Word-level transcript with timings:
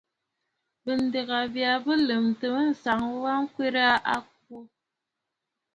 Mɨ̀ndɨgə 0.83 1.37
mya 1.53 1.71
kɔʼɔ 1.83 1.93
lɨmtə 2.07 2.47
ànsaŋ 2.61 3.01
wa 3.21 3.31
ŋkwerə 3.43 3.85
a 4.13 4.15
kwô. 4.41 4.57